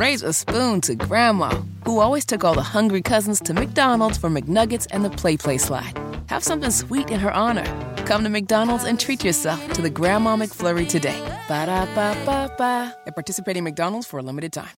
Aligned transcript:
Raise 0.00 0.22
a 0.22 0.32
spoon 0.32 0.80
to 0.80 0.94
Grandma, 0.94 1.50
who 1.84 1.98
always 2.00 2.24
took 2.24 2.42
all 2.42 2.54
the 2.54 2.62
hungry 2.62 3.02
cousins 3.02 3.38
to 3.40 3.52
McDonald's 3.52 4.16
for 4.16 4.30
McNuggets 4.30 4.86
and 4.92 5.04
the 5.04 5.10
PlayPlace 5.10 5.60
slide. 5.60 5.92
Have 6.30 6.42
something 6.42 6.70
sweet 6.70 7.10
in 7.10 7.20
her 7.20 7.30
honor. 7.30 7.66
Come 8.06 8.24
to 8.24 8.30
McDonald's 8.30 8.84
and 8.84 8.98
treat 8.98 9.22
yourself 9.22 9.60
to 9.74 9.82
the 9.82 9.90
Grandma 9.90 10.38
McFlurry 10.38 10.88
today. 10.88 11.20
Ba 11.48 11.66
da 11.66 11.84
ba 11.94 12.16
ba 12.24 12.50
ba. 12.56 12.96
At 13.06 13.14
participating 13.14 13.62
McDonald's 13.62 14.06
for 14.06 14.18
a 14.18 14.22
limited 14.22 14.54
time. 14.54 14.70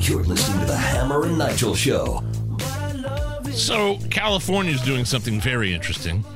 You're 0.00 0.24
listening 0.24 0.60
to 0.60 0.66
the 0.66 0.76
Hammer 0.76 1.24
and 1.24 1.38
Nigel 1.38 1.74
Show. 1.74 2.22
So, 3.52 3.96
California 4.10 4.74
is 4.74 4.82
doing 4.82 5.06
something 5.06 5.40
very 5.40 5.72
interesting. 5.72 6.26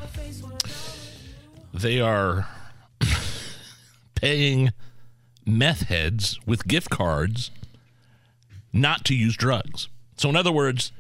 They 1.75 2.01
are 2.01 2.49
paying 4.15 4.73
meth 5.47 5.83
heads 5.83 6.39
with 6.47 6.67
gift 6.67 6.91
cards 6.91 7.51
not 8.73 9.05
to 9.07 9.15
use 9.15 9.37
drugs. 9.37 9.89
So, 10.17 10.29
in 10.29 10.37
other 10.37 10.53
words, 10.53 10.93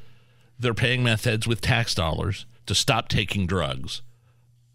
they're 0.58 0.74
paying 0.74 1.02
meth 1.02 1.24
heads 1.24 1.46
with 1.46 1.60
tax 1.60 1.94
dollars 1.94 2.46
to 2.66 2.74
stop 2.74 3.08
taking 3.08 3.46
drugs. 3.46 4.02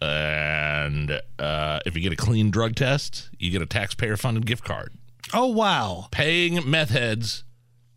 And 0.02 1.20
uh, 1.38 1.80
if 1.86 1.96
you 1.96 2.02
get 2.02 2.14
a 2.14 2.18
clean 2.18 2.52
drug 2.52 2.76
test, 2.76 3.30
you 3.38 3.52
get 3.52 3.62
a 3.62 3.66
taxpayer 3.66 4.16
funded 4.18 4.46
gift 4.46 4.64
card. 4.64 4.94
Oh, 5.34 5.48
wow. 5.48 6.08
Paying 6.12 6.70
meth 6.70 6.90
heads 6.90 7.44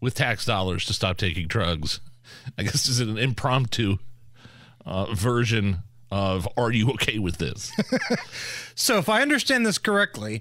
with 0.00 0.14
tax 0.14 0.44
dollars 0.44 0.84
to 0.86 0.92
stop 0.92 1.16
taking 1.16 1.46
drugs. 1.46 2.00
I 2.58 2.64
guess 2.64 2.72
this 2.72 2.88
is 2.88 3.00
an 3.00 3.18
impromptu 3.18 3.98
uh, 4.84 5.14
version 5.14 5.78
of 6.10 6.48
Are 6.56 6.72
You 6.72 6.90
Okay 6.92 7.18
with 7.18 7.38
This? 7.38 7.72
So, 8.74 8.96
if 8.98 9.08
I 9.08 9.20
understand 9.22 9.66
this 9.66 9.76
correctly, 9.78 10.40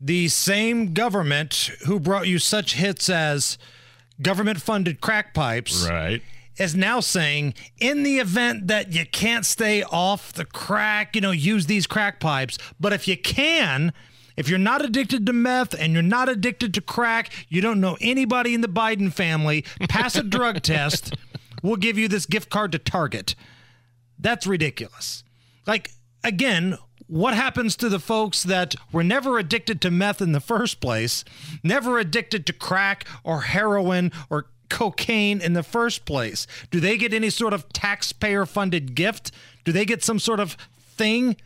the 0.00 0.28
same 0.28 0.94
government 0.94 1.70
who 1.86 2.00
brought 2.00 2.26
you 2.26 2.38
such 2.38 2.74
hits 2.74 3.08
as 3.08 3.58
government 4.22 4.60
funded 4.60 5.00
crack 5.00 5.34
pipes 5.34 5.86
right. 5.88 6.22
is 6.56 6.74
now 6.74 7.00
saying 7.00 7.54
in 7.78 8.02
the 8.02 8.18
event 8.18 8.66
that 8.68 8.92
you 8.92 9.04
can't 9.06 9.44
stay 9.44 9.82
off 9.82 10.32
the 10.32 10.44
crack, 10.44 11.14
you 11.14 11.20
know, 11.20 11.30
use 11.30 11.66
these 11.66 11.86
crack 11.86 12.18
pipes. 12.20 12.58
But 12.78 12.92
if 12.92 13.06
you 13.06 13.16
can, 13.16 13.92
if 14.36 14.48
you're 14.48 14.58
not 14.58 14.82
addicted 14.82 15.26
to 15.26 15.32
meth 15.34 15.74
and 15.74 15.92
you're 15.92 16.02
not 16.02 16.28
addicted 16.28 16.72
to 16.74 16.80
crack, 16.80 17.30
you 17.48 17.60
don't 17.60 17.80
know 17.80 17.98
anybody 18.00 18.54
in 18.54 18.62
the 18.62 18.68
Biden 18.68 19.12
family, 19.12 19.64
pass 19.88 20.16
a 20.16 20.22
drug 20.22 20.62
test, 20.62 21.14
we'll 21.62 21.76
give 21.76 21.98
you 21.98 22.08
this 22.08 22.24
gift 22.24 22.48
card 22.48 22.72
to 22.72 22.78
Target. 22.78 23.34
That's 24.18 24.46
ridiculous. 24.46 25.24
Like, 25.66 25.90
again, 26.24 26.78
what 27.10 27.34
happens 27.34 27.74
to 27.76 27.88
the 27.88 27.98
folks 27.98 28.44
that 28.44 28.76
were 28.92 29.02
never 29.02 29.38
addicted 29.38 29.80
to 29.80 29.90
meth 29.90 30.22
in 30.22 30.30
the 30.30 30.40
first 30.40 30.80
place, 30.80 31.24
never 31.64 31.98
addicted 31.98 32.46
to 32.46 32.52
crack 32.52 33.04
or 33.24 33.42
heroin 33.42 34.12
or 34.30 34.46
cocaine 34.68 35.40
in 35.40 35.52
the 35.52 35.64
first 35.64 36.04
place? 36.04 36.46
Do 36.70 36.78
they 36.78 36.96
get 36.96 37.12
any 37.12 37.28
sort 37.28 37.52
of 37.52 37.70
taxpayer 37.72 38.46
funded 38.46 38.94
gift? 38.94 39.32
Do 39.64 39.72
they 39.72 39.84
get 39.84 40.04
some 40.04 40.20
sort 40.20 40.38
of 40.38 40.56
thing? 40.78 41.36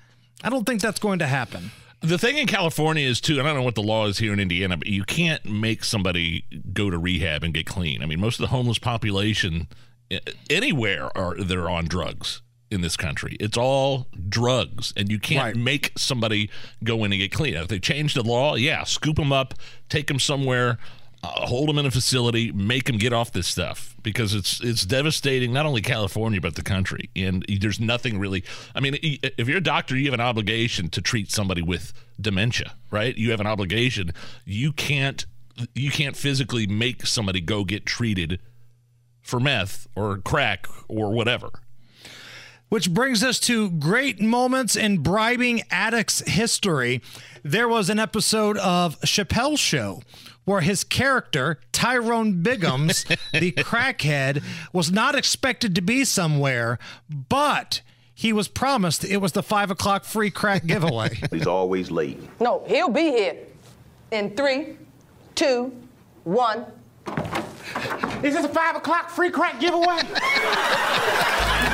I 0.43 0.51
don't 0.51 0.67
think 0.67 0.83
that's 0.83 1.01
going 1.01 1.19
to 1.21 1.27
happen. 1.27 1.71
The 2.03 2.19
thing 2.19 2.37
in 2.37 2.47
California 2.47 3.09
is 3.09 3.19
too, 3.19 3.39
and 3.39 3.49
I 3.49 3.51
don't 3.51 3.61
know 3.61 3.63
what 3.63 3.75
the 3.75 3.83
law 3.83 4.07
is 4.07 4.19
here 4.19 4.35
in 4.35 4.41
Indiana, 4.41 4.77
but 4.77 4.89
you 4.89 5.05
can't 5.05 5.43
make 5.47 5.83
somebody 5.83 6.45
go 6.75 6.91
to 6.91 6.99
rehab 6.99 7.43
and 7.43 7.55
get 7.55 7.65
clean. 7.65 8.03
I 8.03 8.07
mean, 8.07 8.21
most 8.21 8.39
of 8.39 8.43
the 8.43 8.49
homeless 8.49 8.79
population 8.79 9.69
eh, 10.11 10.19
anywhere 10.51 11.17
are 11.17 11.37
they're 11.37 11.71
on 11.71 11.87
drugs 11.87 12.43
in 12.75 12.81
this 12.83 12.97
country. 12.97 13.37
It's 13.41 13.57
all 13.57 14.09
drugs, 14.29 14.93
and 14.97 15.11
you 15.11 15.19
can't 15.19 15.43
Right. 15.45 15.57
make 15.57 15.93
somebody 15.97 16.51
go 16.83 17.05
in 17.05 17.13
and 17.13 17.21
get 17.21 17.33
clean. 17.33 17.55
If 17.55 17.69
they 17.69 17.79
change 17.79 18.15
the 18.15 18.23
law, 18.23 18.57
yeah, 18.57 18.85
scoop 18.85 19.17
them 19.17 19.33
up, 19.33 19.55
take 19.89 20.09
them 20.09 20.19
somewhere, 20.19 20.79
uh, 21.23 21.47
hold 21.47 21.71
them 21.71 21.79
in 21.79 21.87
a 21.87 21.91
facility, 21.91 22.53
make 22.53 22.85
them 22.85 22.99
get 22.99 23.13
off 23.15 23.33
this 23.33 23.47
stuff 23.47 23.95
because 24.03 24.35
it's 24.35 24.61
it's 24.61 24.85
devastating 24.85 25.55
not 25.55 25.65
only 25.65 25.81
California 25.81 26.39
but 26.39 26.55
the 26.55 26.63
country. 26.63 27.09
And 27.17 27.47
there's 27.61 27.81
nothing 27.81 28.19
really. 28.19 28.45
I 28.75 28.81
mean, 28.81 28.99
if 29.01 29.49
you're 29.49 29.57
a 29.59 29.63
doctor, 29.63 29.97
you 29.97 30.05
have 30.07 30.15
an 30.15 30.21
obligation 30.21 30.91
to 30.91 31.01
treat 31.01 31.31
somebody 31.31 31.63
with 31.63 31.95
dementia, 32.21 32.75
right? 32.91 33.17
You 33.17 33.31
have 33.31 33.41
an 33.41 33.47
obligation. 33.47 34.13
You 34.45 34.73
can't 34.73 35.25
you 35.75 35.91
can't 35.91 36.17
physically 36.17 36.67
make 36.67 37.07
somebody 37.07 37.41
go 37.41 37.65
get 37.65 37.87
treated 37.87 38.41
for 39.23 39.41
meth 39.41 39.87
or 39.97 40.19
crack 40.19 40.67
or 40.89 41.11
whatever. 41.13 41.49
Which 42.75 42.93
brings 42.93 43.23
us 43.23 43.39
to 43.41 43.71
great 43.71 44.21
moments 44.21 44.75
in 44.75 44.99
bribing 44.99 45.63
addicts 45.71 46.29
history. 46.29 47.03
There 47.45 47.69
was 47.69 47.89
an 47.89 48.01
episode 48.01 48.59
of 48.59 49.01
Chappelle's 49.03 49.61
Show 49.61 50.03
where 50.45 50.61
his 50.61 50.83
character, 50.83 51.61
Tyrone 51.71 52.43
Biggums, 52.43 53.07
the 53.33 53.53
crackhead, 53.53 54.43
was 54.73 54.91
not 54.91 55.15
expected 55.15 55.77
to 55.77 55.83
be 55.83 56.05
somewhere, 56.05 56.81
but 57.09 57.81
he 58.13 58.33
was 58.33 58.49
promised 58.49 59.05
it 59.05 59.19
was 59.19 59.31
the 59.31 59.45
five 59.45 59.71
o'clock 59.71 60.05
free 60.05 60.33
crack 60.33 60.67
giveaway. 60.67 61.11
He's 61.31 61.47
always 61.47 61.93
late. 61.93 62.21
No, 62.41 62.65
he'll 62.67 62.89
be 62.89 63.13
here 63.13 63.37
in 64.11 64.35
three, 64.35 64.79
two, 65.37 65.73
one. 66.25 66.67
Is 68.25 68.35
this 68.35 68.45
a 68.45 68.49
five 68.49 68.75
o'clock 68.75 69.11
free 69.11 69.31
crack 69.31 69.61
giveaway? 69.61 70.01